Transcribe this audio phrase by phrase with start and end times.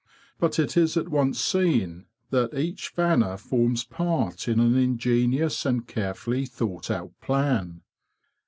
[0.39, 5.85] But it is at once seen that each fanner forms part in an ingenious and
[5.87, 7.83] carefully thought out plan.